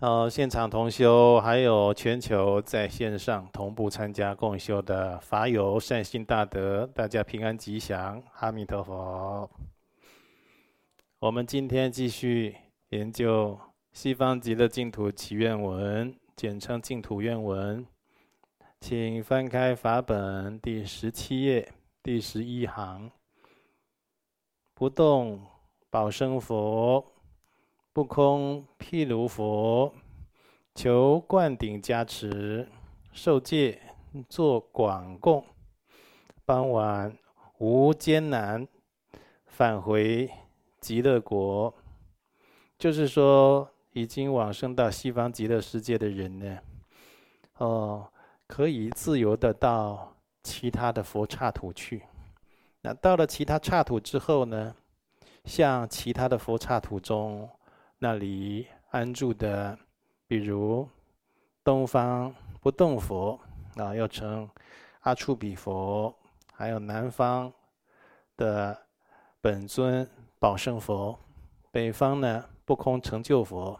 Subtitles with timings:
[0.00, 9.50] 呃，现场同修，还有全球在线上同步参加共修的法友善心大德，大家平安吉祥，阿弥陀佛。
[11.18, 12.56] 我们今天继续
[12.88, 13.50] 研究
[13.92, 17.86] 《西方极乐净土祈愿文》，简称净土愿文，
[18.80, 21.70] 请翻开法本第十七页
[22.02, 23.10] 第十一行，
[24.72, 25.44] 不动
[25.90, 27.04] 宝生佛。
[27.92, 29.92] 不空毗卢佛，
[30.76, 32.68] 求灌顶加持，
[33.10, 33.82] 受戒
[34.28, 35.44] 做广供，
[36.44, 37.18] 傍晚
[37.58, 38.68] 无艰难，
[39.44, 40.30] 返回
[40.80, 41.74] 极乐国。
[42.78, 46.58] 就是说，已经往生到西方极乐世界的人呢，
[47.56, 48.08] 哦，
[48.46, 52.04] 可以自由的到其他的佛刹土去。
[52.82, 54.76] 那到了其他刹土之后呢，
[55.44, 57.50] 像其他的佛刹土中。
[58.02, 59.78] 那里安住的，
[60.26, 60.88] 比如
[61.62, 63.38] 东方不动佛
[63.76, 64.48] 啊，又称
[65.00, 66.10] 阿处比佛；
[66.54, 67.52] 还有南方
[68.38, 68.86] 的
[69.42, 71.18] 本尊宝生佛，
[71.70, 73.78] 北方呢不空成就佛，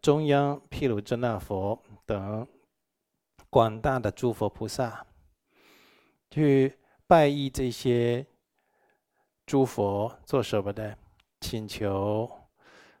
[0.00, 2.48] 中央毗卢遮那佛等
[3.50, 5.06] 广大的诸佛菩萨，
[6.30, 8.26] 去拜谒这些
[9.44, 10.96] 诸佛做什么的？
[11.38, 12.37] 请求。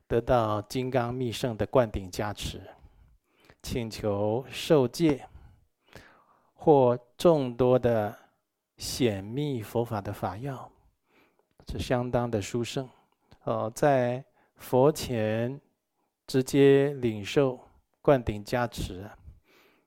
[0.08, 2.62] 得到金刚密圣的灌顶加持，
[3.62, 5.28] 请求受戒，
[6.54, 8.16] 或众多的
[8.78, 10.72] 显密佛法的法要，
[11.68, 12.88] 是相当的殊胜。
[13.44, 14.24] 哦，在
[14.56, 15.60] 佛前
[16.26, 17.60] 直接领受
[18.00, 19.06] 灌顶加持，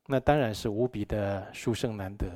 [0.06, 2.28] 那当然是无比的殊胜难得。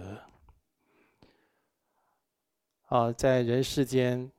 [2.88, 4.32] 哦，在人世间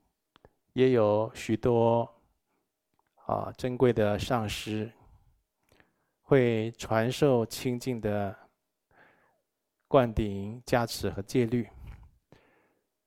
[0.73, 2.13] 也有许多。
[3.27, 4.89] 啊，珍贵的上师
[6.21, 8.33] 会传授清净的
[9.85, 11.67] 灌顶加持和戒律，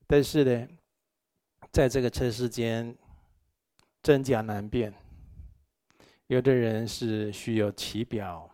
[0.05, 0.67] 但是呢，
[1.71, 2.95] 在这个尘世间，
[4.03, 4.93] 真假难辨。
[6.27, 8.47] 有的人是虚有其表，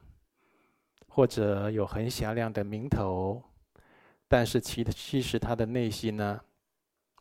[1.10, 3.44] 或者有很响亮的名头，
[4.30, 6.40] 但是其其实他的内心呢，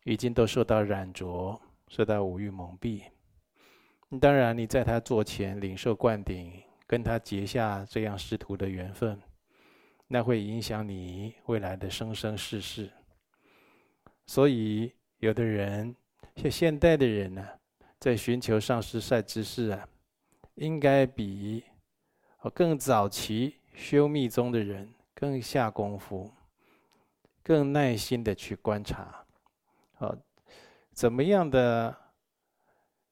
[0.04, 3.02] 已经都受到染着，受到五欲蒙蔽。
[4.20, 9.20] 当然，你在他座前领受灌顶，跟他结下这样师徒的缘分，
[10.06, 12.88] 那会影响你未来的生生世世。
[14.24, 15.94] 所以，有的人
[16.36, 17.44] 像现代的人呢，
[17.98, 19.88] 在寻求上师善知识啊，
[20.54, 21.64] 应该比
[22.54, 26.32] 更早期修密宗的人更下功夫，
[27.42, 29.26] 更耐心的去观察，
[29.98, 30.16] 啊，
[30.92, 31.94] 怎么样的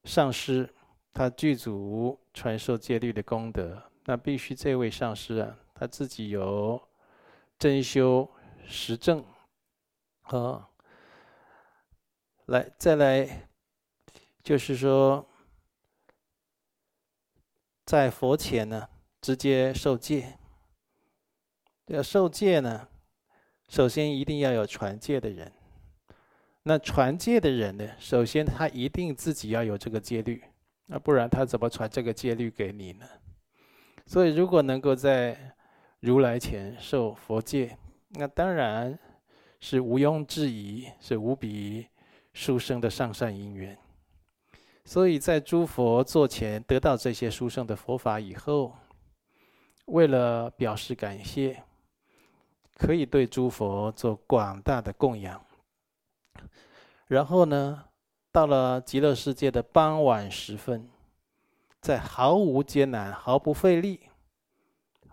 [0.05, 0.69] 上师。
[1.15, 6.89] 他具足传授戒律的功德，那必须这位上师啊，他自己有
[7.57, 8.29] 真修
[8.67, 9.23] 实证，
[10.23, 10.67] 啊，
[12.47, 13.47] 来再来，
[14.43, 15.25] 就是说，
[17.85, 18.89] 在佛前呢，
[19.21, 20.37] 直接受戒。
[21.85, 22.89] 要受戒呢，
[23.69, 25.53] 首先一定要有传戒的人。
[26.63, 30.43] 那传戒的人呢，首先他一定自己要有这个戒律。
[30.87, 33.05] 那不然他怎么传这个戒律给你呢？
[34.05, 35.55] 所以如果能够在
[35.99, 37.77] 如来前受佛戒，
[38.09, 38.97] 那当然
[39.59, 41.87] 是毋庸置疑，是无比
[42.33, 43.75] 殊胜的上善因缘。
[44.83, 48.75] 所以在诸佛座前得到这些殊胜的佛法以后，
[49.85, 51.63] 为了表示感谢，
[52.77, 55.43] 可以对诸佛做广大的供养，
[57.07, 57.84] 然后呢，
[58.35, 60.89] 到了极乐世界的傍晚时分，
[61.79, 64.09] 在毫无艰难、毫不费力，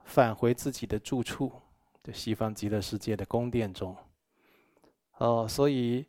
[0.02, 1.52] 返回自己的住处，
[2.02, 3.96] 就西方极乐世界的宫殿中。
[5.18, 6.04] 哦，所以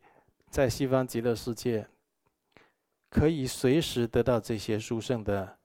[0.49, 1.87] 在西方极乐世界，
[3.11, 5.59] 可以随时得到这些殊胜的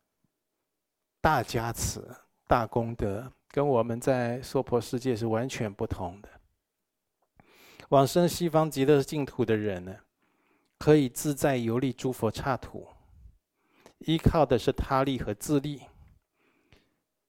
[1.22, 2.06] 大加持、
[2.46, 6.28] 大功德，跟我们在娑婆世界是完全不同的。
[7.88, 9.96] 往生西方极乐净土的人呢，
[10.78, 12.86] 可以自在游历诸佛刹土，
[13.98, 15.82] 依靠的是他力和自力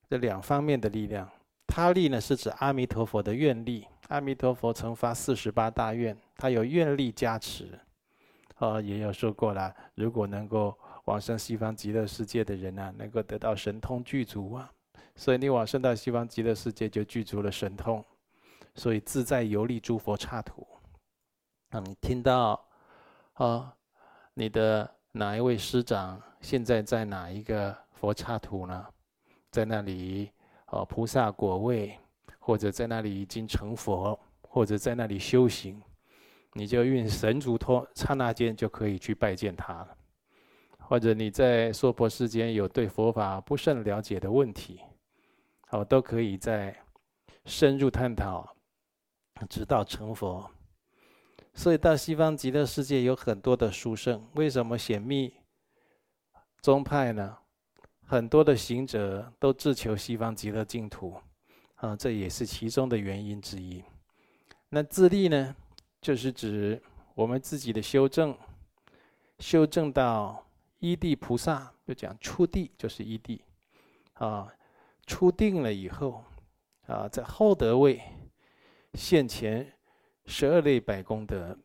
[0.07, 1.29] 这两方面的力量。
[1.67, 3.87] 他力呢，是指阿弥陀佛的愿力。
[4.07, 7.79] 阿弥陀佛曾发四十八大愿，他有愿力加持。
[8.57, 14.71] 哦，也有说过了，如果能够往生西方极乐世界的人啊，能够得到神通具足啊。
[15.15, 18.03] 所以你往生到西方极乐世界，就具足了神通，
[18.75, 20.67] 所以自在游历诸佛刹土。
[21.71, 22.68] 那你听到？
[23.39, 23.73] 啊，
[24.33, 28.85] 你的哪一位师长现在在哪一个佛刹土呢？
[29.49, 30.29] 在那里
[30.67, 31.97] 哦，菩萨果位，
[32.37, 35.81] 或者在那里已经成佛，或者在那里修行，
[36.51, 39.97] 你就运神足通，刹那间就可以去拜见他了。
[40.77, 44.81] 或者你在娑婆世间有对佛法不甚了解的问题，
[45.69, 46.75] 哦，都可以在
[47.45, 48.53] 深入探讨，
[49.49, 50.51] 直到成佛。
[51.59, 55.33] 所以到西方极乐世界有很多的殊胜，为什么显密
[56.61, 57.37] 宗派呢？
[58.05, 61.19] 很多的行者都自求西方极乐净土，
[61.75, 63.83] 啊，这也是其中的原因之一。
[64.69, 65.53] 那自利呢，
[65.99, 66.81] 就是指
[67.13, 68.33] 我们自己的修正，
[69.39, 70.47] 修正到
[70.77, 73.43] 一地菩萨，就讲初地就是一地，
[74.13, 74.47] 啊，
[75.05, 76.23] 初定了以后，
[76.87, 78.01] 啊，在后得位
[78.93, 79.69] 现前
[80.29, 81.57] 十二类百功德，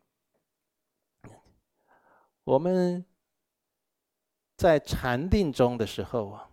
[2.43, 3.05] 我们。
[4.57, 6.49] 在禅定中的时候啊，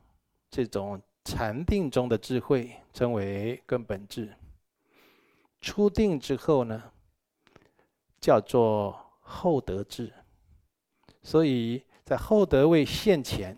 [0.50, 4.36] 这种禅定中的智慧称为根本智。
[5.60, 6.82] 初定之后呢，
[8.20, 10.12] 叫做后得智。
[11.22, 13.56] 所以在后得位现前，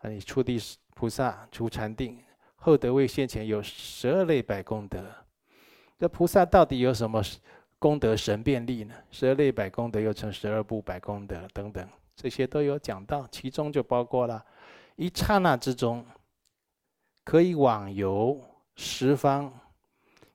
[0.00, 0.58] 啊，你初地
[0.94, 2.20] 菩萨出禅定，
[2.56, 5.27] 后得位现前有十二类百功德。
[5.98, 7.20] 这菩萨到底有什么
[7.78, 8.94] 功德神变力呢？
[9.10, 11.86] 十二类百功德又称十二部百功德等等。
[12.14, 14.44] 这些都有讲到，其中就包括了，
[14.96, 16.04] 一刹那之中，
[17.24, 18.40] 可以往游
[18.76, 19.52] 十方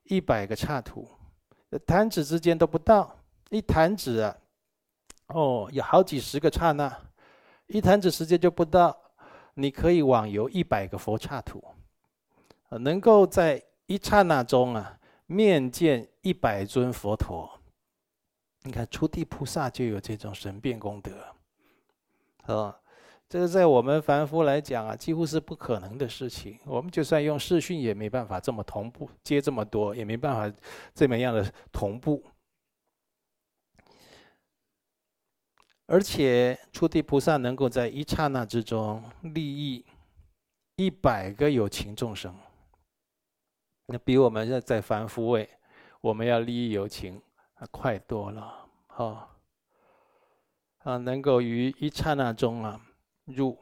[0.03, 1.07] 一百个刹土，
[1.85, 3.17] 弹指之间都不到，
[3.49, 4.37] 一弹指啊，
[5.27, 6.93] 哦，有好几十个刹那，
[7.67, 8.97] 一弹指时间就不到，
[9.53, 11.63] 你可以往游一百个佛刹土，
[12.69, 17.59] 能够在一刹那中啊，面见一百尊佛陀。
[18.63, 21.11] 你看，初地菩萨就有这种神变功德。
[22.43, 22.79] 啊，
[23.27, 26.59] 这个在我们凡夫来讲啊，几乎是不可能的事情。
[26.65, 30.57] 我们就算用视讯，也没办法这么同步接这么多，也没办法
[30.93, 32.23] 这么样的同步。
[35.85, 39.85] 而且，初地菩萨能够在一刹那之中利益
[40.77, 42.33] 一百个有情众生，
[43.85, 45.49] 那比我们在凡夫位，
[46.01, 47.21] 我们要利益有情
[47.55, 48.67] 啊，快多了。
[48.87, 49.29] 好。
[50.79, 52.77] 啊，能够于一刹那中啊，
[53.23, 53.57] 入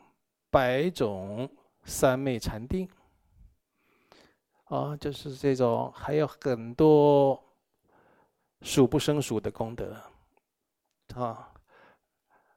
[0.50, 1.48] 百种
[1.84, 2.90] 三昧禅定。
[4.64, 7.40] 啊，就是这种，还有很多
[8.62, 9.96] 数不胜数的功德。
[11.14, 11.54] 啊，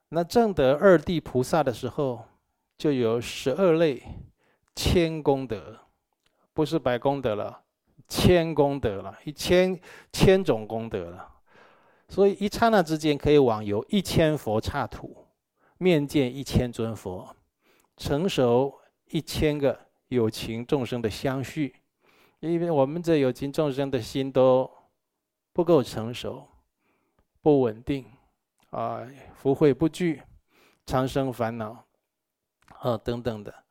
[0.09, 2.25] 那证得二地菩萨的时候，
[2.75, 4.01] 就有十二类
[4.75, 5.84] 千功德，
[6.55, 7.61] 不是百功德了，
[8.07, 9.77] 千功德了，一千
[10.13, 11.29] 千种功德了。
[12.07, 15.27] 所以一刹那之间可以往游一千佛刹土，
[15.77, 17.35] 面见一千尊佛，
[17.97, 18.73] 成熟
[19.09, 21.75] 一千个有情众生的相续。
[22.39, 24.71] 因为我们这有情众生的心都
[25.51, 26.47] 不够成熟，
[27.41, 28.05] 不稳定，
[28.69, 30.21] 啊，福慧不具，
[30.85, 31.85] 常生烦恼，
[32.79, 33.64] 啊等等的。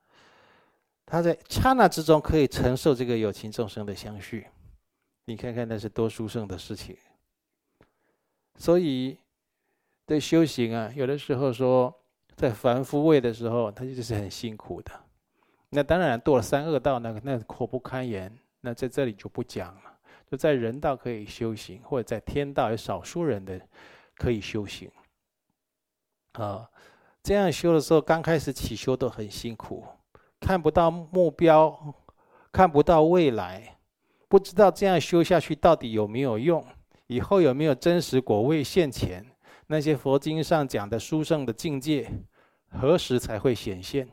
[1.06, 4.46] 他在刹那之中可以承受这个有情众生的相续，
[5.26, 6.96] 你看看那是多殊胜的事情。
[8.56, 9.18] 所以，
[10.06, 11.94] 对修行啊，有的时候说，
[12.36, 14.92] 在凡夫位的时候，他就是很辛苦的。
[15.70, 18.32] 那当然，堕了三恶道，那那苦不堪言。
[18.60, 19.98] 那在这里就不讲了。
[20.30, 23.60] 就在人道可以修行，或者在天道有少数人的
[24.16, 24.90] 可以修行。
[26.32, 26.70] 啊，
[27.22, 29.84] 这样修的时候，刚开始起修都很辛苦，
[30.44, 31.94] 看不到目标，
[32.52, 33.78] 看不到未来，
[34.28, 36.62] 不知道这样修下去到底有没有用。
[37.06, 39.24] 以后有没有真实果位现前？
[39.68, 42.10] 那些佛经上讲的殊胜的境界，
[42.68, 44.06] 何时才会显现？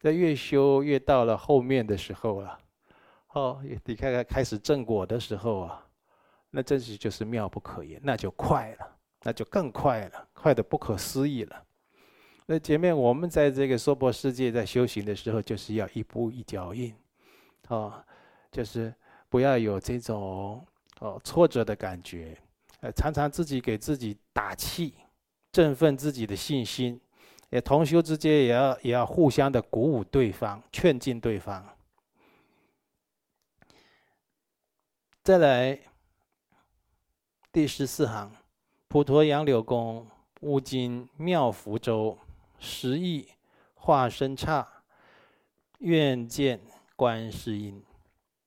[0.00, 2.58] 在越修越到了后面的时候了，
[3.34, 5.86] 哦，你看看开始正果的时候啊，
[6.50, 11.64] 那真是就是妙不可言，那就快了，那就更快了，快得不可思议了。
[12.52, 16.92] 那前面我们在这个娑婆世界在修行的时候，就是要一步一脚印，
[17.68, 18.04] 哦，
[18.50, 18.92] 就是
[19.28, 20.66] 不要有这种。
[20.98, 22.36] 哦，挫折的感觉，
[22.80, 24.94] 呃，常常自己给自己打气，
[25.52, 27.00] 振奋自己的信心，
[27.50, 31.64] 也同修之间也要也要互相的鼓舞对方，劝进对方。
[35.22, 35.78] 再来
[37.52, 38.30] 第十四行，
[38.88, 40.06] 普陀杨柳宫，
[40.40, 42.18] 乌金妙福洲，
[42.60, 43.28] 十亿
[43.74, 44.84] 化身刹，
[45.78, 46.60] 愿见
[46.94, 47.82] 观世音，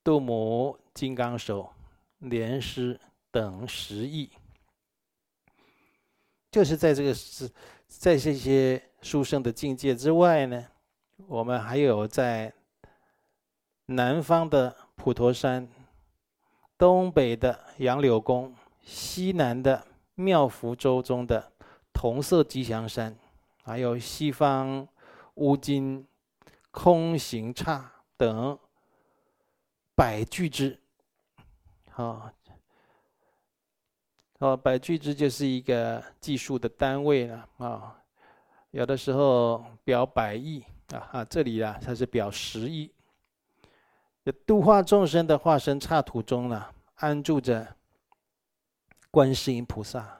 [0.01, 1.73] 度母金刚手。
[2.19, 2.97] 莲师
[3.31, 4.31] 等十亿，
[6.49, 7.51] 就是在这个是，
[7.85, 10.65] 在这些书生的境界之外呢，
[11.27, 12.53] 我们还有在
[13.87, 15.67] 南方的普陀山，
[16.77, 21.51] 东北的杨柳宫，西南的妙福州中的
[21.91, 23.17] 同色吉祥山，
[23.63, 24.87] 还有西方
[25.35, 26.05] 乌金、
[26.69, 28.59] 空行刹等
[29.95, 30.77] 百俱胝。
[31.89, 32.29] 好，
[34.39, 37.99] 哦，百俱胝就是一个计数的单位了啊。
[38.71, 42.91] 有的时候表百亿啊，啊，这里啊，它是表十亿。
[44.45, 46.65] 度化众生的化身刹土中呢，
[46.95, 47.75] 安住着
[49.11, 50.19] 观世音菩萨、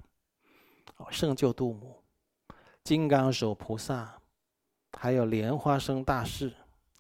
[0.98, 2.03] 哦，圣救度母、
[2.84, 4.14] 金刚手菩萨，
[5.00, 6.52] 还有莲花生大士，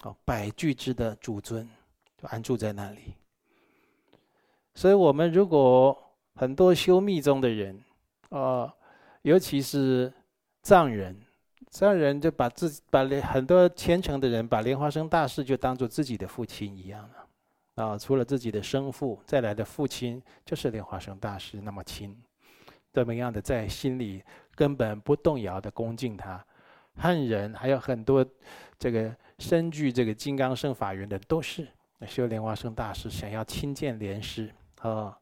[0.03, 1.67] 哦，百俱之的主尊，
[2.17, 3.13] 就安住在那里。
[4.75, 5.97] 所以，我们如果
[6.35, 7.83] 很多修密宗的人，
[8.29, 8.71] 呃，
[9.23, 10.11] 尤其是
[10.61, 11.15] 藏人。
[11.69, 22.15] 藏人就把自己把很多虔诚的人把莲花生大士就当做自己的父亲一样了，啊，除了自己的生父，再来的父亲就是莲花生大士那么亲，
[22.91, 24.23] 这么样的在心里
[24.55, 26.43] 根本不动摇的恭敬他。
[26.95, 28.25] 汉人还有很多
[28.77, 31.67] 这个深具这个金刚圣法缘的，都是
[32.07, 35.17] 修莲花生大师，想要亲见莲师啊。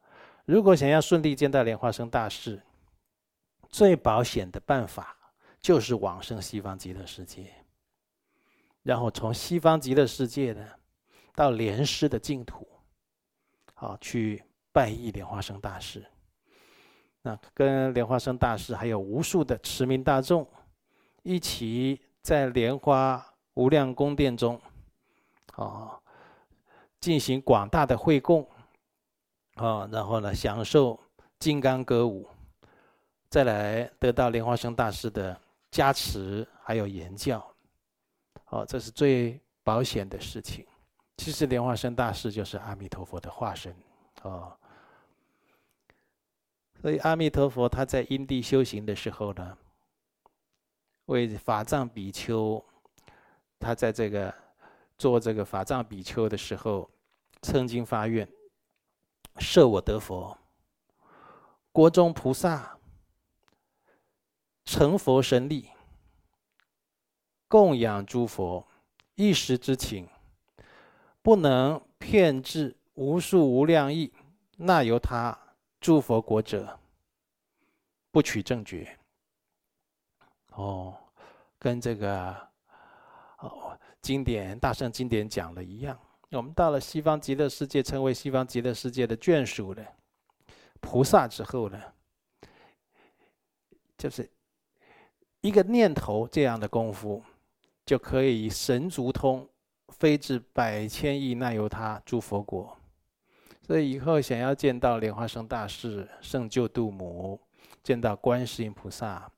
[0.46, 2.62] 如果想要顺利见到莲花生大师，
[3.70, 5.18] 最保险的办法。
[5.62, 7.46] 就是往生西方极乐世界，
[8.82, 10.68] 然后从西方极乐世界呢，
[11.36, 12.68] 到莲师的净土，
[13.76, 16.04] 好去拜谒莲花生大师。
[17.22, 20.48] 那跟莲花生大师还有无数的持名大众，
[21.24, 24.60] 一起在莲花无量宫殿中，
[25.56, 26.00] 啊，
[27.00, 28.48] 进行广大的会供，
[29.56, 31.00] 啊，然后呢享受
[31.40, 32.28] 金刚歌舞，
[33.30, 35.40] 再来得到莲花生大师的。
[35.72, 37.42] 加持还有言教，
[38.50, 40.68] 哦，这是最保险的事情。
[41.16, 43.74] 其实莲花生大师就是阿弥陀佛的化身，
[44.24, 44.51] 哦。
[46.82, 49.58] 所以阿弥陀佛他在因地修行的时候呢，
[51.06, 52.64] 为法藏比丘，
[53.60, 54.34] 他在这个
[54.98, 56.90] 做这个法藏比丘的时候，
[57.42, 58.28] 曾经发愿：
[59.38, 60.38] 设我得佛，
[61.72, 62.78] 国中菩萨。
[64.64, 65.70] 成佛神力，
[67.48, 68.66] 供养诸佛，
[69.16, 70.08] 一时之情，
[71.22, 74.14] 不能遍至无数无量亿，
[74.58, 75.38] 那由他
[75.82, 76.80] 诸佛国者，
[78.12, 78.98] 不取正觉。
[80.54, 80.96] 哦，
[81.60, 82.32] 跟这个
[83.40, 86.00] 哦经典大圣经典讲的一样。
[86.30, 89.86] 我们到了西方极乐世界，成为西方极乐世界的眷属了，
[90.80, 91.82] 菩萨之后呢，
[93.98, 94.32] 就是。
[95.44, 97.24] 一个念头这样的功夫，
[97.84, 99.50] 就可以神足通
[99.88, 102.78] 飞至百千亿那由他诸佛国。
[103.72, 107.40] 所以以后想要见到莲花生大士、圣救度母，
[107.82, 109.32] 见到观世音菩萨，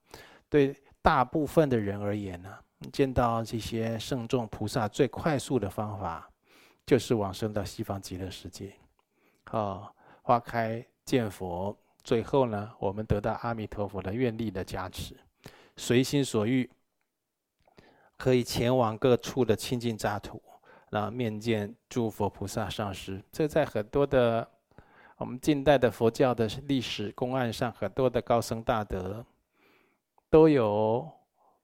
[0.50, 2.50] 对大部分的人而言呢，
[2.92, 6.28] 见到这些圣众菩萨最快速的方法，
[6.84, 8.74] 就是往生到西方极乐世界。
[9.44, 15.16] 好，花开见佛，最后呢，我们得到阿弥陀佛的愿力的加持。
[15.78, 16.68] 随心所欲，
[18.18, 20.42] 可以前往各处的清净刹土，
[20.94, 23.20] 那面见诸佛菩萨上师。
[23.32, 24.48] 这在很多的
[25.18, 29.26] 我们近代的佛教的历史公案上，很多的高僧大德
[30.30, 31.12] 都有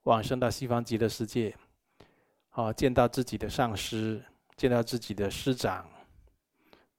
[0.01, 1.55] 往生到西方极乐世界，
[2.53, 4.19] 哦，见到自己的上师，
[4.57, 5.87] 见到自己的师长，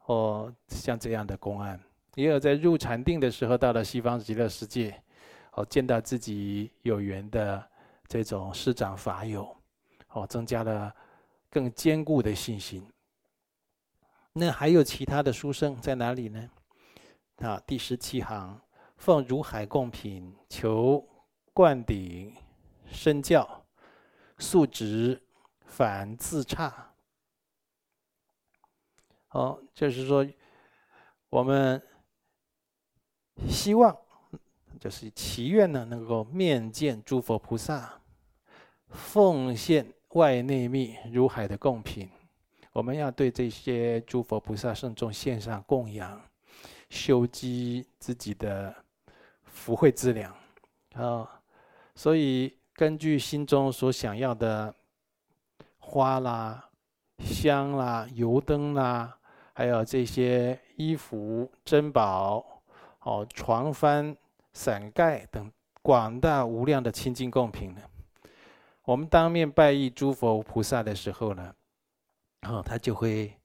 [0.06, 1.80] 哦，像这样的公案，
[2.14, 4.94] 也有在入禅定的时候到了西方极乐世界。
[5.54, 7.60] 哦，见到自己有缘的
[8.06, 9.52] 这种师长法友，
[10.10, 10.94] 哦，增加了
[11.50, 12.88] 更坚固的信心。
[14.32, 16.50] 那还有其他的书生在哪里呢？
[17.36, 18.60] 啊，第十七行，
[18.96, 21.04] 奉如海供品，求
[21.52, 22.34] 灌顶
[22.86, 23.66] 身教，
[24.38, 25.20] 素直
[25.66, 26.94] 反自差。
[29.30, 30.26] 哦，就是说，
[31.28, 31.82] 我们
[33.48, 33.96] 希望。
[34.78, 38.00] 就是祈愿呢，能够面见诸佛菩萨，
[38.88, 42.08] 奉献外内密如海的供品。
[42.72, 46.20] 我们要对这些诸佛菩萨圣众献上供养，
[46.88, 48.74] 修积自己的
[49.44, 50.34] 福慧资粮
[50.94, 51.28] 啊。
[51.94, 54.74] 所以根据心中所想要的
[55.78, 56.68] 花啦、
[57.18, 59.18] 香啦、油灯啦，
[59.52, 62.62] 还有这些衣服、珍宝、
[63.00, 64.16] 哦床幡。
[64.52, 65.48] 伞盖等
[65.80, 67.80] 广大无量的清净供品呢，
[68.84, 71.54] 我们当面拜谒诸佛菩萨的时候呢，
[72.42, 73.38] 哦，他就会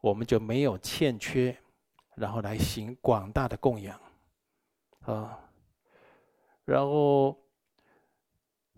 [0.00, 1.56] 我们就没有欠缺，
[2.14, 3.98] 然后来行广大的供养，
[5.06, 5.38] 啊，
[6.64, 7.36] 然后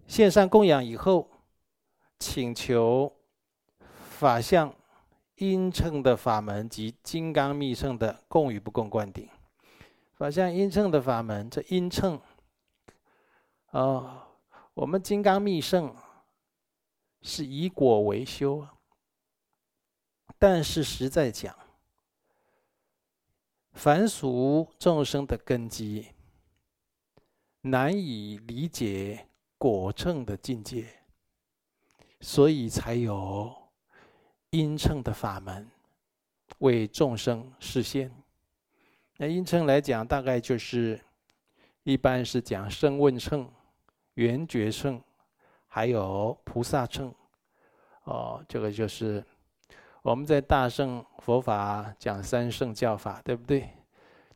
[0.06, 1.28] 献上供养以后，
[2.18, 3.12] 请求
[4.10, 4.72] 法相
[5.36, 9.28] 应称的法门及金刚密乘的供与不共灌顶。
[10.14, 12.20] 法相应称的法门，这应称，
[13.70, 14.27] 啊，
[14.78, 15.92] 我们金刚密乘
[17.20, 18.64] 是以果为修，
[20.38, 21.52] 但是实在讲，
[23.72, 26.06] 凡俗众生的根基
[27.62, 29.26] 难以理解
[29.58, 30.86] 果乘的境界，
[32.20, 33.52] 所以才有
[34.50, 35.68] 因称的法门
[36.58, 38.14] 为众生示现。
[39.16, 41.04] 那因称来讲，大概就是
[41.82, 43.50] 一般是讲声问乘、
[44.18, 45.00] 圆觉圣，
[45.68, 47.14] 还有菩萨乘。
[48.02, 49.24] 哦，这个就是
[50.02, 53.70] 我们在大乘佛法讲三乘教法，对不对？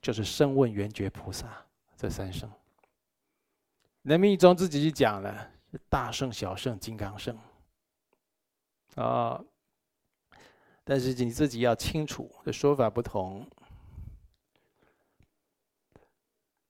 [0.00, 1.48] 就是声问圆觉、菩萨
[1.96, 2.48] 这三乘。
[4.02, 5.50] 那密宗自己去讲了，
[5.88, 7.36] 大圣、小圣、金刚圣。
[8.94, 9.44] 啊、哦，
[10.84, 13.44] 但是你自己要清楚，的说法不同。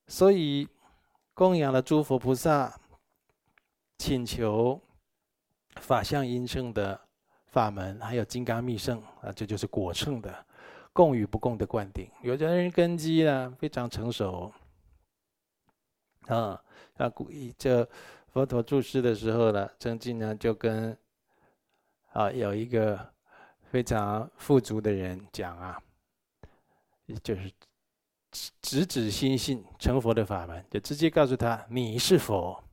[0.07, 0.67] 所以，
[1.35, 2.79] 供养了诸佛菩萨，
[4.03, 4.81] 请求
[5.77, 7.01] 法相应称的
[7.47, 10.45] 法门，还有金刚密乘啊，这就是果乘的
[10.93, 12.11] 共与不共的灌顶。
[12.21, 14.53] 有的人根基呢非常成熟，
[16.27, 16.61] 啊，
[16.97, 17.89] 那，古这
[18.33, 20.99] 佛陀住世的时候呢，曾经呢就跟
[22.11, 22.99] 啊有一个
[23.71, 25.81] 非常富足的人讲啊，
[27.23, 27.53] 就是。
[28.63, 32.65] 直指心性成佛的法门，就直接告诉他你是佛。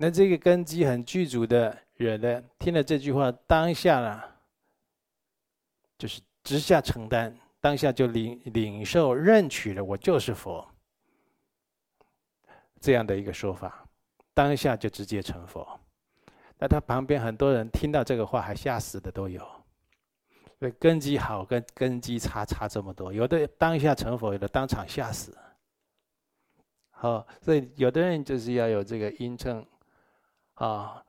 [0.00, 4.22] 那这个根基很具足的人呢，听了这句话，当下呢，
[5.98, 10.64] 就是直下承担，当下就领领受认取了，我就是佛。
[12.80, 13.84] 这样的一个说法，
[14.32, 15.68] 当下就直接成佛。
[16.58, 19.44] 那他旁边很多人听到这个话还吓死的都有。
[20.60, 25.36] 对，根基好跟根基差差这么多，有的当下成佛，有的当场吓死。
[26.90, 29.66] 好，所以有的人就是要有这个因称
[30.58, 31.02] 啊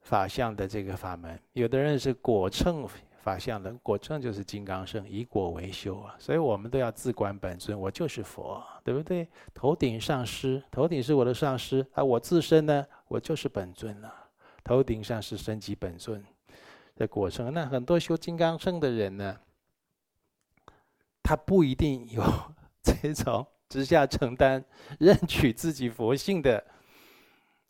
[0.00, 2.86] 法相的这个法门，有的人是果乘
[3.20, 6.14] 法相的，果乘就是金刚乘，以果为修啊。
[6.18, 9.28] 所以我们都要自观本尊，我就是佛，对不对？
[9.54, 14.12] 头顶上师，头顶是我的上师啊，我自身呢，我就是本尊了。
[14.64, 16.24] 头顶上是升级本尊。
[16.96, 19.34] 的果乘，那很多修金刚乘的人呢，
[21.22, 22.22] 他不一定有
[22.82, 24.62] 这种直下承担、
[24.98, 26.62] 认取自己佛性的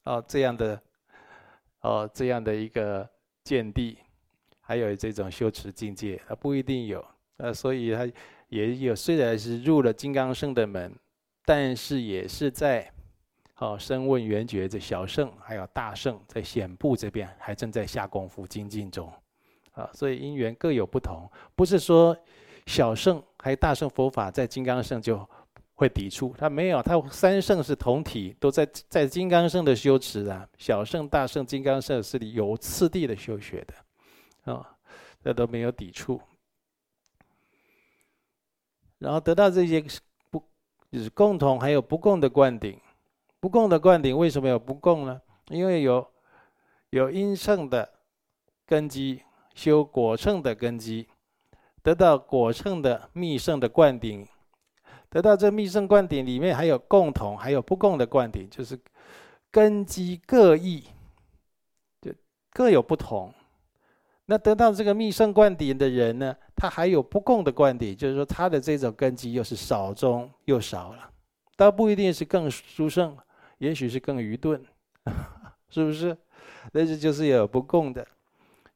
[0.03, 0.83] 哦这样的
[1.81, 3.09] 哦这样的一个
[3.45, 3.99] 见地，
[4.61, 7.05] 还有这种修持境界，他不一定有。
[7.38, 8.07] 呃，所以他
[8.49, 10.95] 也有，虽然是入了金刚圣的门，
[11.45, 12.90] 但是也是在
[13.57, 19.11] 哦声问缘觉这小圣，还有大圣在显部这边还正在下功夫精进中。
[19.73, 22.16] 啊，所以因缘各有不同，不是说
[22.66, 25.27] 小圣还有大圣佛法在金刚圣就
[25.81, 30.47] 会抵触，他没有，他三圣是同体，都在在金刚圣的修持啊。
[30.59, 33.64] 小圣、大圣、金刚乘是有次第的修学
[34.45, 34.77] 的，啊，
[35.25, 36.21] 这都没有抵触。
[38.99, 39.83] 然后得到这些
[40.31, 40.45] 不
[40.93, 42.79] 就是共同还有不共的灌顶，
[43.40, 45.19] 不共的灌顶为什么有不共呢？
[45.49, 46.07] 因为有
[46.90, 47.90] 有因乘的
[48.66, 49.23] 根基。
[49.53, 51.09] 修果乘的根基，
[51.83, 54.27] 得到果乘的密圣的灌顶，
[55.11, 58.79] 得到这密圣灌顶里面还有共同，还有不共的灌顶，就是
[59.51, 60.85] 根基各异，
[62.01, 62.11] 就
[62.53, 63.35] 各有不同。
[64.27, 71.11] 那得到这个密圣灌顶的人呢，他还有不共的灌顶，就是说他的这种根基又是少中又少了，
[71.57, 73.16] 倒不一定是更殊胜，
[73.59, 74.64] 也许是更愚钝，
[75.68, 76.16] 是不是？
[76.73, 78.07] 但是就是有不共的。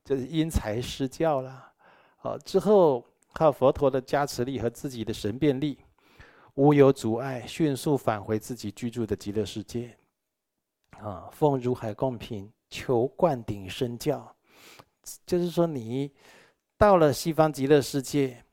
[0.04, 1.72] 就是因材施教了，
[2.18, 5.78] 好之后靠佛陀的加持力和自己的神变力，
[6.54, 9.96] 无有阻碍，迅速返回自己居住的极乐世界。
[11.00, 14.34] 啊，奉如海供品，求灌顶身教，
[15.26, 16.12] 就是说你
[16.78, 18.44] 到了西方极乐世界，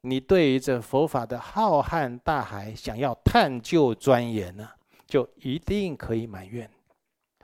[0.00, 4.68] 你对于这佛法的浩瀚大海想要探究钻研呢，
[5.06, 6.70] 就一定可以满愿，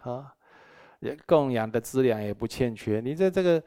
[0.03, 0.35] 啊。
[1.27, 3.01] 供养的资粮也不欠缺。
[3.01, 3.65] 你在这个，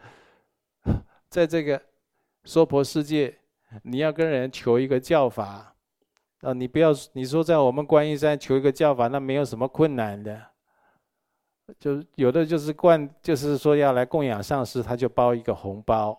[1.28, 1.82] 在这个
[2.46, 3.38] 娑婆世界，
[3.84, 5.75] 你要跟人求一个教法，
[6.46, 10.40] 啊，你不要你说在我们观音山求一个教法，那没有什么困难的。
[11.80, 16.16] 就有的就是灌，就是说要来供养上师，他就包一个红包，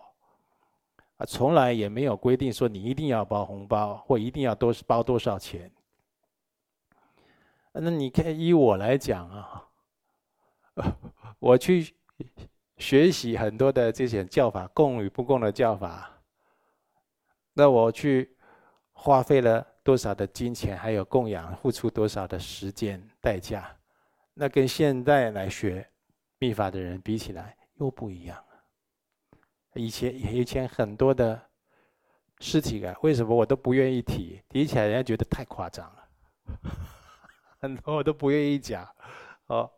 [1.15, 5.71] 啊，从来也没有规定说你一定要包红包或一定要多包多少钱。
[7.71, 9.63] 那你看，以我来讲啊，
[11.39, 11.95] 我去
[12.75, 16.19] 学习很多的这些教法，供与不供的教法，
[17.53, 18.35] 那我去
[18.91, 23.73] 花费了多少的金钱，还有供养，付出多少的时间代价，
[24.33, 25.89] 那跟现在来学
[26.39, 28.37] 密法的人比起来又不一样。
[29.75, 31.41] 以前以前很多的
[32.41, 34.43] 事情啊，为什么我都不愿意提？
[34.49, 36.09] 提起来人家觉得太夸张了，
[37.61, 38.85] 很多我都不愿意讲。
[39.45, 39.71] 哦，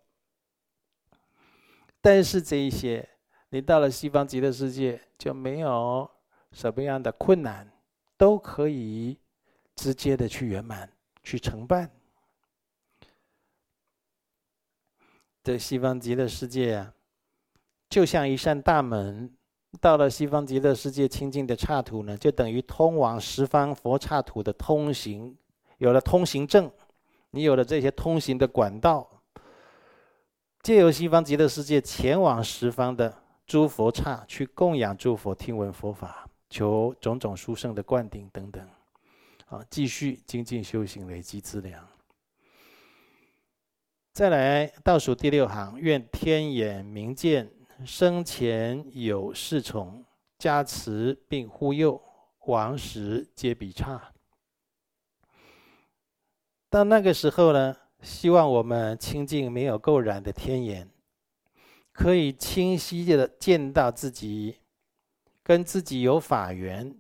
[2.01, 3.07] 但是这一些，
[3.49, 6.09] 你到了西方极乐世界就没有
[6.51, 7.71] 什么样的困难，
[8.17, 9.19] 都可以
[9.79, 10.91] 直接的去圆满、
[11.23, 11.89] 去承办。
[15.41, 16.93] 这西方极乐世界啊，
[17.89, 19.33] 就像一扇大门。
[19.79, 25.37] 到了西方极乐世界清净的刹土呢，就等于通往十方佛刹土的通行，
[25.77, 26.69] 有了通行证，
[27.31, 29.07] 你有了这些通行的管道，
[30.61, 33.15] 借由西方极乐世界前往十方的
[33.45, 38.67] 诸佛刹去供养诸佛、听闻佛法、求种种殊胜的灌顶等等，
[39.49, 41.87] 啊，继续精进修行，累积资粮。
[44.13, 47.51] 再来倒数第六行，愿天眼明见。
[47.85, 50.05] 生前有侍从
[50.37, 52.01] 加持并护佑，
[52.45, 54.11] 亡时皆比差。
[56.69, 60.89] 到那个时候呢，希望我们清净没有垢染的天眼，
[61.93, 64.57] 可以清晰的见到自己
[65.41, 66.93] 跟自己有法缘，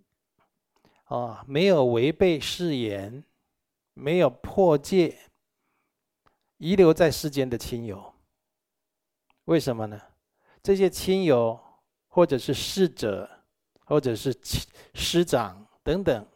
[1.09, 3.23] 啊，没有违背誓言，
[3.93, 5.17] 没有破戒，
[6.57, 8.13] 遗留在世间的亲友。
[9.45, 9.99] 为什么呢？
[10.61, 11.59] 这些亲友，
[12.07, 13.27] 或者是侍者，
[13.85, 14.31] 或者是
[14.93, 16.27] 师长等等，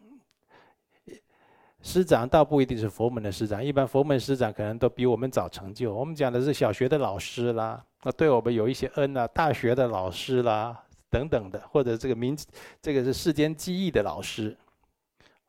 [1.84, 5.94] 师长倒不一定是佛门的师长，一般佛门师长可能都比我们早成就。
[5.94, 12.36] 我们讲的是小学的老师啦，那对我们有一些恩啊，大学的老师啦，等等的，或者这个民，
[12.82, 14.58] 这个是世间记忆的老师，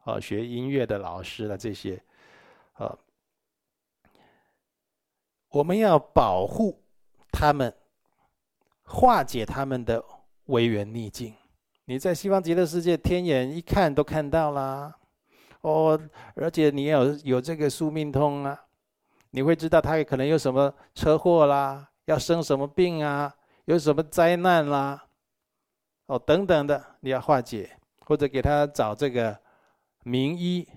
[0.05, 2.03] 啊，学音乐的老师啦，这些，
[2.75, 2.97] 啊，
[5.49, 6.83] 我们要保护
[7.31, 7.75] 他们。
[8.87, 10.05] 化解他们的
[10.45, 11.35] 违缘逆境。
[11.87, 14.95] 你在西方极乐世界，天眼一看都看到啦，
[15.63, 15.99] 哦，
[16.37, 18.67] 而且你有有这个宿命通啊，
[19.31, 25.03] 你会知道他可能有什么车祸啦，要生什么病啊，有什么灾难啦，
[26.05, 29.35] 哦，等等的，你要化解，或者给他找这个
[30.05, 30.69] 名医，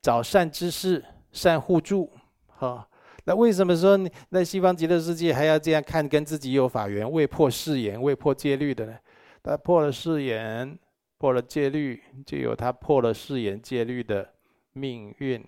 [0.00, 2.10] 找善知识、善互助，
[2.46, 2.88] 好。
[3.24, 3.98] 那为什么说
[4.30, 6.08] 那西方极乐世界还要这样看？
[6.08, 8.96] 跟自己有法缘，未破誓言、未破戒律的呢？
[9.42, 10.78] 他破了誓言，
[11.18, 14.26] 破了戒律，就有他破了誓言戒律的
[14.72, 15.46] 命运。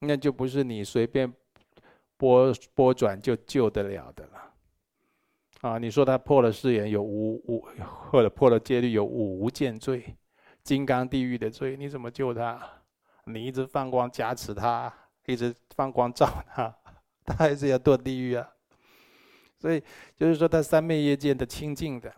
[0.00, 1.30] 那就不是你随便
[2.16, 4.52] 拨拨转就救得了的了。
[5.60, 7.66] 啊，你说他破了誓言有无无，
[8.10, 10.16] 或者破了戒律有无无间罪、
[10.62, 12.60] 金刚地狱的罪，你怎么救他？
[13.24, 14.92] 你一直放光加持他。
[15.26, 16.74] 一直放光照他，
[17.22, 18.48] 他还是要堕地狱啊。
[19.58, 19.84] 所以
[20.16, 22.10] 就是说，他三昧业界的清净的，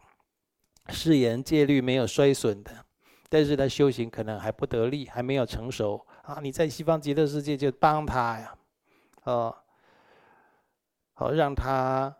[0.91, 2.87] 誓言戒律没有衰损的，
[3.29, 6.39] 但是他修行可能还不得力，还没有成熟啊。
[6.41, 8.55] 你在西方极乐世界就帮他呀，
[9.25, 9.57] 哦，
[11.15, 12.17] 好让他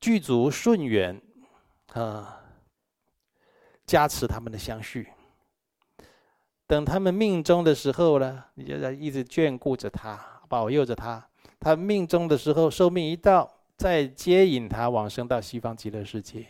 [0.00, 1.20] 具足顺缘
[1.92, 2.41] 啊，
[3.92, 5.06] 加持他们的相续。
[6.66, 11.22] 等他们命终的时候呢，你就在一直眷顾着他，保佑着他。
[11.60, 16.46] 他命终的时候，寿命一到，再接引他往生到西方极乐世界。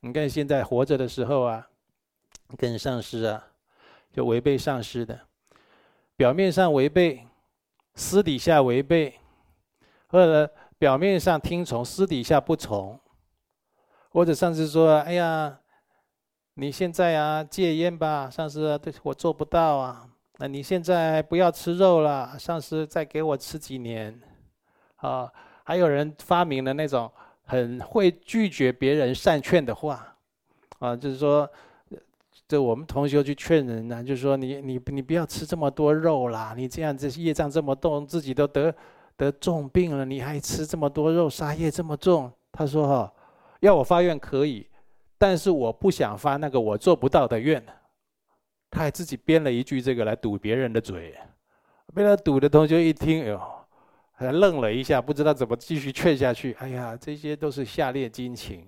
[0.00, 1.66] 你看现在活着的时候啊，
[2.58, 3.42] 跟上师啊，
[4.12, 5.18] 就违背上师的，
[6.14, 7.26] 表面上违背，
[7.94, 9.14] 私底下违背，
[10.08, 13.00] 或者表面上听从，私底下不从，
[14.10, 15.58] 或者上师说：“哎呀。”
[16.54, 20.06] 你现在啊，戒烟吧，上师啊，对我做不到啊。
[20.38, 24.20] 那你现在不要吃肉了，上师再给我吃几年，
[24.96, 25.32] 啊，
[25.64, 27.10] 还有人发明了那种
[27.44, 30.14] 很会拒绝别人善劝的话，
[30.78, 31.48] 啊，就是说，
[32.46, 38.74] 就我们同学去劝人呢，就是说你你你不要吃这么多肉啦，你这样子业障这么重，自己都得
[39.16, 42.30] 得重病了，你还吃这么多肉，杀业这么重。
[42.50, 43.12] 他说哈，
[43.60, 44.66] 要我发愿可以。
[45.22, 47.64] 但是我不想发那个我做不到的愿，
[48.68, 51.16] 他还自己编了一句这个来堵别人的嘴，
[51.94, 53.40] 被他堵的同学一听，哎呦，
[54.14, 56.54] 还愣了一下，不知道怎么继续劝下去。
[56.54, 58.66] 哎呀，这些都是下劣精情。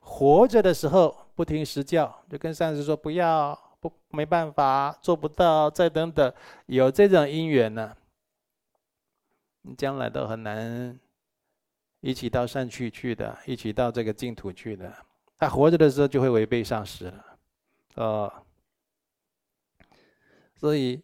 [0.00, 6.30] 活着的时候不听实教，就跟上师说不要，不没办法，做不到，再等等，
[6.66, 7.96] 有这种因缘呢，
[9.62, 11.00] 你将来都很难
[12.02, 14.92] 一起到善趣去的，一起到这个净土去的。
[15.38, 17.24] 他活着的时候就会违背上师了，
[17.94, 18.32] 哦，
[20.54, 21.02] 所以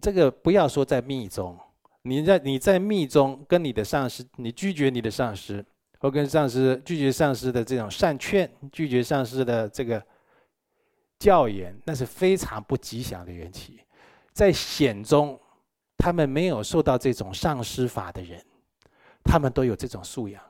[0.00, 1.58] 这个不要说在密宗，
[2.02, 5.64] 你在你在密宗跟你的上师，你拒绝你的上师。
[5.98, 10.00] 或跟上师拒绝上师的这种善劝，拒绝上师的这个
[11.18, 13.80] 教言，那是非常不吉祥的缘起。
[14.30, 15.40] 在显宗，
[15.96, 18.44] 他们没有受到这种上师法的人，
[19.24, 20.40] 他们都有这种素养。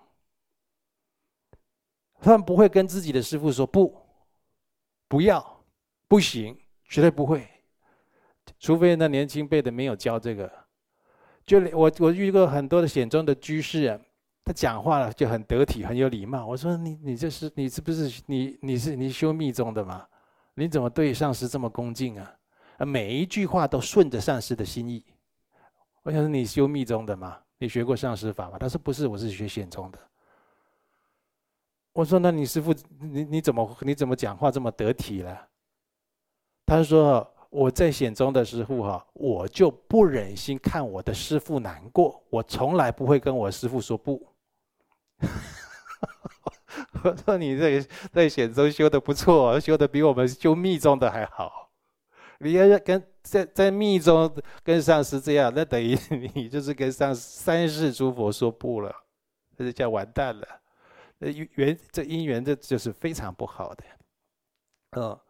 [2.21, 3.97] 他们不会跟自己的师父说不，
[5.09, 5.65] 不要，
[6.09, 6.57] 不行，
[6.89, 7.47] 绝对不会。
[8.59, 10.51] 除非那年轻辈的没有教这个。
[11.45, 14.01] 就我我遇过很多的显宗的居士。
[14.45, 16.47] 他讲话了就很得体，很有礼貌。
[16.47, 20.07] 我说你你这是你是不是你你是你修密宗的吗？
[20.55, 22.33] 你怎么对上师这么恭敬啊？
[22.79, 25.05] 啊，每一句话都顺着上师的心意。
[26.05, 27.37] 我想说你修密宗的吗？
[27.59, 28.57] 你学过上师法吗？
[28.57, 29.99] 他说不是，我是学显宗的。
[31.97, 35.49] 我说那你师父你你怎么你怎么讲话这么得体了？
[36.67, 37.27] 他说。
[37.49, 44.21] 我在显宗的时候哈，我就不忍心看我的师父难过，我从来不会跟我师父说不。
[47.03, 51.71] 我说你这个在显宗修的不错，修的比我们修密宗的还好。
[52.41, 54.31] 你要跟在在密宗
[54.63, 55.97] 跟上师这样，那等于
[56.35, 58.95] 你就是跟上三世诸佛说不了，
[59.57, 60.47] 这就叫完蛋了。
[61.27, 63.85] 呃，缘这因缘这就是非常不好的，
[64.91, 65.21] 嗯。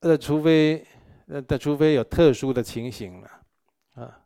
[0.00, 0.86] 呃，除非，
[1.26, 3.44] 呃，但除非有特殊的情形了，
[3.94, 4.24] 啊，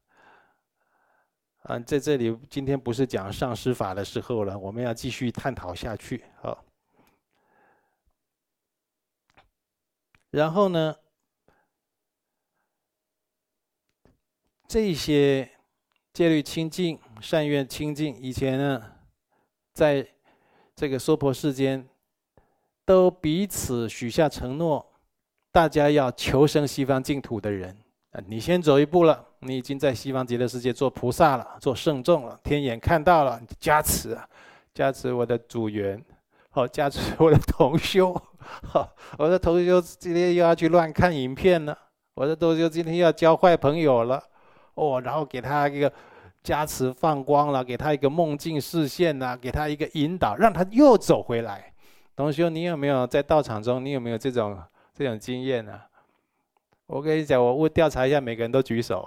[1.63, 6.65] 啊，在这里今天不是讲上师法的时候了，我们要继续探讨下去，好。
[10.31, 10.95] 然后呢，
[14.69, 15.56] 这些
[16.17, 18.83] 戒律清净、善愿清净，以前呢，
[19.75, 20.03] 在
[20.75, 21.87] 这个娑婆世间，
[22.87, 24.95] 都彼此许下承诺。
[25.53, 27.77] 大家要求生西方净土的人，
[28.13, 34.27] 啊你先走一步了，你已经在西方极乐世界做菩萨了，做圣众了，天眼看到了，加持啊，
[34.73, 36.03] 加持我的组员，
[36.49, 38.15] 好，加持我的同修，
[38.63, 41.79] 好，我的同修今天又要去乱看影片了，
[42.15, 44.23] 我的同修今天又要交坏朋友了，
[44.77, 45.93] 哦，然后给他一个
[46.43, 51.75] 加持放光了，给他一个梦境视线呐，给他一个引导，让他又走回来。
[52.15, 54.59] 同学，你有没有在道场中，你有没有这种？
[54.99, 55.79] 这种经验呢、
[56.87, 59.07] 我跟你讲，我我调查一下，每个人都举手。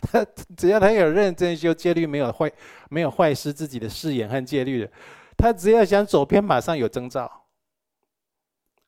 [0.00, 0.24] 他
[0.56, 2.48] 只要他有认真修戒律，没有坏，
[2.88, 4.92] 没有坏失自己的誓言和戒律的，
[5.36, 7.46] 他只要想走偏，马上有征兆。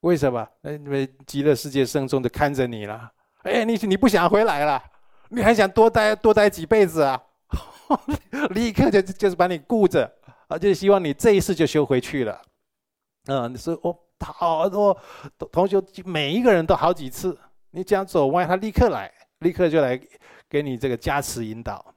[0.02, 0.48] 为什么？
[0.62, 3.10] 因为极乐世界圣众都看着你了。
[3.48, 4.82] 哎，你你不想回来了？
[5.30, 7.20] 你还想多待多待几辈子啊？
[8.50, 10.10] 立刻就就是把你顾着，
[10.48, 12.40] 啊，就希望你这一次就修回去了。
[13.26, 14.04] 嗯，你说我。
[14.20, 14.98] 好多
[15.52, 17.38] 同学，每一个人都好几次。
[17.70, 19.08] 你这样走歪，他立刻来，
[19.38, 19.96] 立刻就来
[20.50, 21.94] 给你这个加持引导，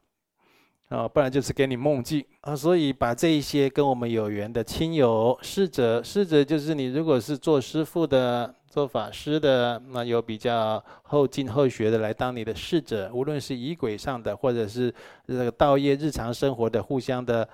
[0.90, 2.56] 啊，不然就是给你梦境啊。
[2.56, 14.94] 所以把这一些跟我们有缘的亲友、师者，师者就是你如果是做师父的、做法师的，那有比较后进后学的来当你的侍者，无论是仪轨上的，或者是
[15.28, 17.48] 这个道业日常生活的互相的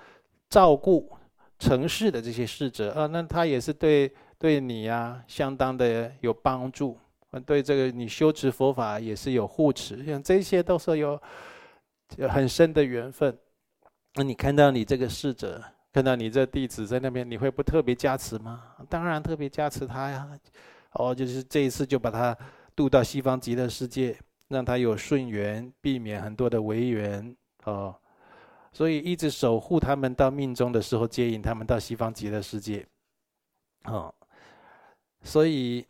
[0.48, 1.10] 照顾、
[1.58, 4.10] 承事的这些侍者啊，那他也是对。
[4.40, 6.96] 对你呀、相当的有帮助，
[7.44, 11.20] 对这个你修持佛法也是有护持，像这些都是有
[12.28, 13.36] 很深的缘分。
[14.14, 15.60] 那你看到你这个侍者，
[15.92, 18.62] 看到你这弟子在那边，你会不特别加持吗？
[18.88, 20.28] 当然特别加持他呀。
[20.98, 22.36] 哦，就是这一次就把他
[22.76, 27.34] 渡到西方极乐世界，让他有顺缘，避免很多的违缘。
[27.64, 27.94] 哦，
[28.72, 32.86] 所以一直守护他们到命中的时候，接引他们到西方极乐世界。
[33.84, 34.14] 哦。
[35.22, 35.84] 所以，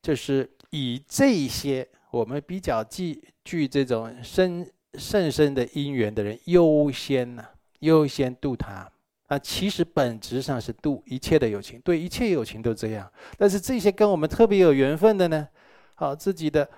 [0.00, 7.44] 就是以这些我们比较具具这种深甚深的因缘的人优先呢、
[7.80, 8.90] 优先渡他。
[9.28, 13.10] 啊，其实本质上是度一切的友情，对一切友情都这样。
[13.36, 15.48] 但是这些跟我们特别有缘分的呢，
[15.94, 16.68] 好自己的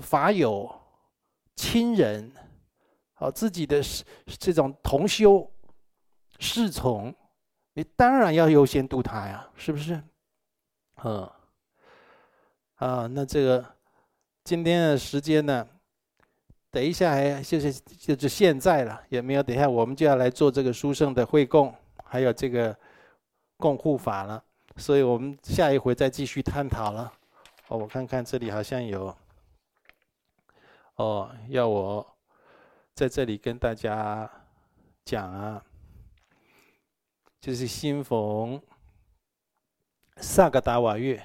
[0.00, 0.72] 法友、
[1.56, 2.32] 亲人，
[3.14, 3.82] 好自己的
[4.38, 5.50] 这种同修、
[6.38, 7.14] 侍从。
[7.74, 10.02] 你当然要优先度他呀，是不是？
[11.04, 11.30] 嗯，
[12.76, 13.62] 啊，那这个
[14.44, 15.68] 今天的时间呢，
[16.76, 22.78] 等一下还就是就是现在了，也没有等一下，我们就要来做这个书圣的会供，还有这个
[23.56, 24.44] 供护法了。
[24.76, 27.10] 所以我们下一回再继续探讨了。
[27.68, 29.16] 哦，我看看这里好像有，
[30.96, 32.06] 哦，要我
[32.92, 34.30] 在这里跟大家
[35.02, 35.64] 讲啊，
[37.40, 38.60] 就是新逢
[40.18, 41.22] 萨格达瓦月，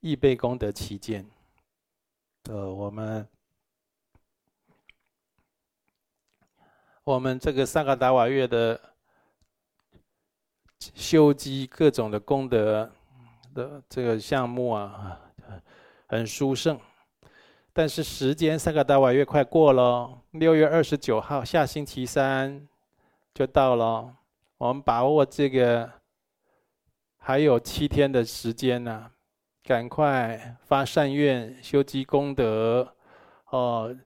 [0.00, 1.24] 易备功德期间，
[2.50, 3.24] 呃，我们
[7.08, 8.78] 我们这个萨格达瓦月的
[10.94, 12.90] 修积各种的功德
[13.54, 15.18] 的这个项目啊。
[16.06, 16.78] 很殊胜，
[17.72, 22.68] 但是时间萨格达瓦月快过了，六月二十九号下星期三
[23.32, 24.14] 就到了。
[24.58, 25.90] 我们把握这个
[27.16, 29.10] 还有七天的时间呢、
[29.64, 32.94] 赶快发善愿、修积功德，
[33.46, 33.96] 哦，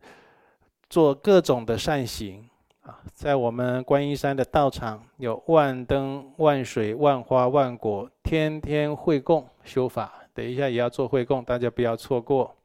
[0.89, 2.49] 做各种的善行
[2.83, 3.01] 啊！
[3.15, 10.13] 在我们观音山的道场，有万灯、万水、万花、万果，天天会供修法。
[10.35, 12.57] 等一下也要做会供，大家不要错过。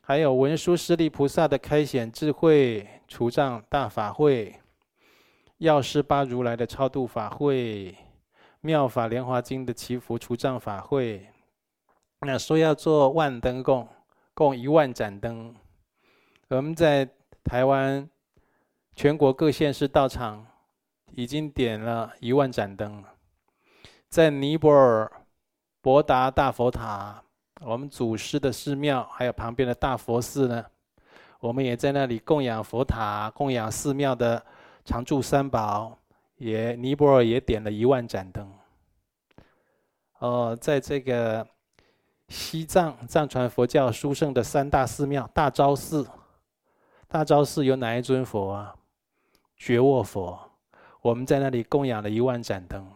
[0.00, 4.54] 还有文殊师利菩萨的开显智慧除障大法会，
[5.58, 7.94] 药师八如来的超度法会，
[8.60, 11.26] 妙法莲华经的祈福除障法会。
[12.20, 13.86] 那说要做万灯供，
[14.34, 15.54] 供一万盏灯。
[16.48, 17.08] 我们在
[17.44, 18.08] 台湾
[18.98, 20.44] 全国各县市道场
[21.12, 23.14] 已经点了一万盏灯了，
[24.08, 25.08] 在尼泊尔。
[25.80, 27.22] 博达大佛塔，
[27.60, 30.66] 我们祖师的寺庙，还有旁边的大佛寺呢，
[31.38, 34.44] 我们也在那里供养佛塔、供养寺庙的
[34.84, 35.96] 常住三宝，
[36.36, 38.52] 也尼泊尔也点了一万盏灯。
[40.18, 41.46] 哦，在这个
[42.28, 46.04] 西藏藏传佛教殊胜的三大寺庙，大昭寺，
[47.06, 48.74] 大昭寺有哪一尊佛啊？
[49.58, 50.38] 觉沃佛，
[51.02, 52.90] 我们在那里供养了一万盏灯。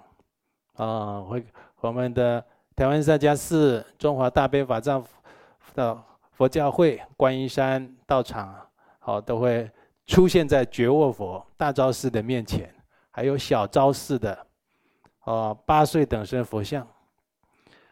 [0.75, 1.45] 啊，会
[1.81, 2.45] 我们的。
[2.75, 5.05] 台湾三家寺、中华大悲法藏
[5.75, 8.57] 的佛教会、观音山道场，
[8.99, 9.71] 好，都会
[10.07, 12.75] 出现在觉沃佛大昭寺的面前，
[13.11, 14.47] 还有小昭寺的
[15.25, 16.85] 哦八岁等身佛像，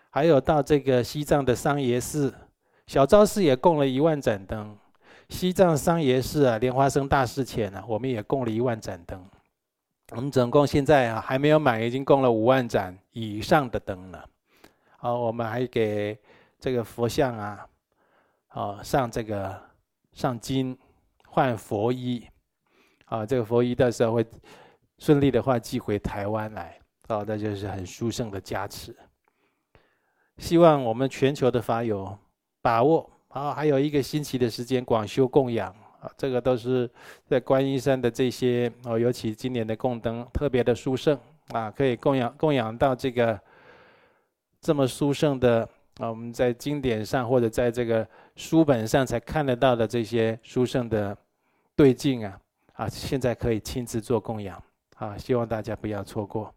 [0.09, 2.35] 还有到这个西藏的桑耶寺，
[2.87, 4.75] 小昭寺也供了一万盏灯，
[5.31, 9.25] 西藏桑耶寺啊，莲花生大士前呢，我们也供了一万盏灯，
[10.11, 14.29] 我们总共现在啊还没有满，已经供了五万盏以上的灯了。
[14.99, 16.19] 好，我们还给
[16.59, 17.67] 这个佛像啊，
[18.51, 19.59] 哦，上这个
[20.13, 20.77] 上金
[21.27, 22.27] 换佛衣，
[23.07, 24.27] 啊，这个佛衣到时候会
[24.99, 28.95] 顺利的话寄回台湾来，哦，那就是很殊胜的加持。
[30.39, 32.19] 希望我们全球的法友
[32.61, 36.89] 把握，啊，还有一个星期的时间广修供养，啊，这个都是
[37.27, 43.41] 在观音山的这些哦，尤其今年的供灯特别的殊胜啊，可以供养供养到这个。
[44.63, 45.67] 这么殊胜的
[46.01, 51.17] 啊，我们在经典上或者在这个书本上才看得到的这些殊胜的
[51.75, 52.39] 对境啊，
[52.75, 54.63] 啊，现在可以亲自做供养
[54.97, 56.55] 啊，希望大家不要错过。